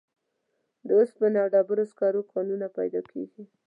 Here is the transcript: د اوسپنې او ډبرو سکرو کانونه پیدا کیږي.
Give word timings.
د 0.87 0.89
اوسپنې 0.99 1.37
او 1.43 1.47
ډبرو 1.53 1.83
سکرو 1.91 2.21
کانونه 2.31 2.67
پیدا 2.77 3.01
کیږي. 3.11 3.43